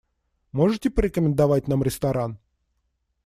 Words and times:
Можете 0.53 0.89
порекомендовать 0.89 1.67
нам 1.67 1.83
ресторан? 1.83 2.39